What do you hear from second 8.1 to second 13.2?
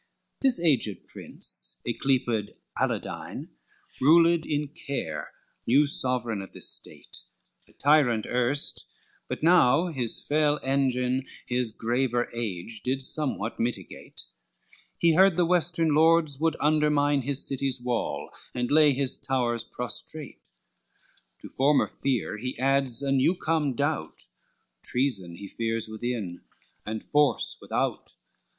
erst, but now his fell engine His graver are did